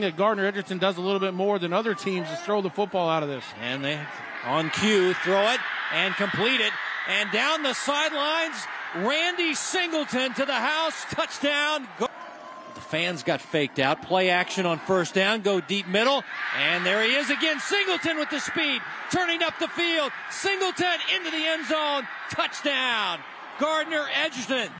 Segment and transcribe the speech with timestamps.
[0.00, 2.70] thing that Gardner Edgerton does a little bit more than other teams is throw the
[2.70, 3.44] football out of this.
[3.60, 4.00] And they
[4.46, 5.60] on cue throw it
[5.92, 6.72] and complete it.
[7.08, 8.56] And down the sidelines,
[8.96, 11.04] Randy Singleton to the house.
[11.10, 11.86] Touchdown.
[11.98, 14.02] The fans got faked out.
[14.02, 15.42] Play action on first down.
[15.42, 16.22] Go deep middle.
[16.58, 17.60] And there he is again.
[17.60, 18.80] Singleton with the speed.
[19.10, 20.12] Turning up the field.
[20.30, 22.06] Singleton into the end zone.
[22.30, 23.18] Touchdown.
[23.58, 24.68] Gardner Edgerton.